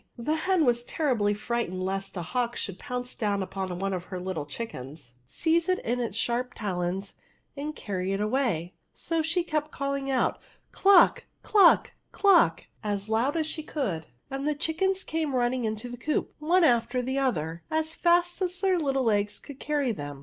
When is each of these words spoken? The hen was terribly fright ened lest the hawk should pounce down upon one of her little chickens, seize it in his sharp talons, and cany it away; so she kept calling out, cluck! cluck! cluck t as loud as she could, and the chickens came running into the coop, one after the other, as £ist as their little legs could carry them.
The 0.17 0.33
hen 0.33 0.65
was 0.65 0.83
terribly 0.83 1.35
fright 1.35 1.69
ened 1.69 1.83
lest 1.83 2.15
the 2.15 2.23
hawk 2.23 2.55
should 2.55 2.79
pounce 2.79 3.13
down 3.13 3.43
upon 3.43 3.77
one 3.77 3.93
of 3.93 4.05
her 4.05 4.19
little 4.19 4.47
chickens, 4.47 5.13
seize 5.27 5.69
it 5.69 5.77
in 5.85 5.99
his 5.99 6.15
sharp 6.15 6.55
talons, 6.55 7.13
and 7.55 7.75
cany 7.75 8.11
it 8.13 8.19
away; 8.19 8.73
so 8.95 9.21
she 9.21 9.43
kept 9.43 9.69
calling 9.69 10.09
out, 10.09 10.39
cluck! 10.71 11.25
cluck! 11.43 11.93
cluck 12.11 12.61
t 12.61 12.65
as 12.83 13.09
loud 13.09 13.37
as 13.37 13.45
she 13.45 13.61
could, 13.61 14.07
and 14.31 14.47
the 14.47 14.55
chickens 14.55 15.03
came 15.03 15.35
running 15.35 15.65
into 15.65 15.87
the 15.87 15.97
coop, 15.97 16.33
one 16.39 16.63
after 16.63 17.03
the 17.03 17.19
other, 17.19 17.61
as 17.69 17.95
£ist 17.95 18.41
as 18.41 18.59
their 18.59 18.79
little 18.79 19.03
legs 19.03 19.37
could 19.37 19.59
carry 19.59 19.91
them. 19.91 20.19